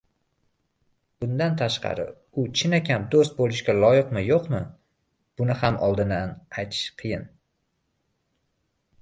[1.23, 2.05] Bundan tashqari,
[2.43, 4.63] u chinakam doʻst boʻlishga loyiqmi-yoʻqmi–
[5.43, 6.35] buni ham oldindan
[6.65, 7.31] aytish qiyin.